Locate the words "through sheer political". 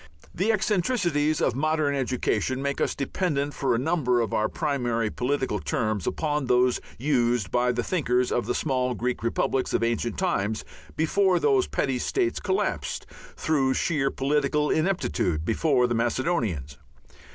13.37-14.71